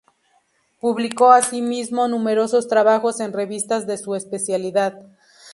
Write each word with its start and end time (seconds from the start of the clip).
Publicó 0.79 1.31
asimismo 1.31 2.07
numerosos 2.07 2.67
trabajos 2.67 3.19
en 3.19 3.33
revistas 3.33 3.85
de 3.85 3.99
su 3.99 4.15
especialidad. 4.15 4.95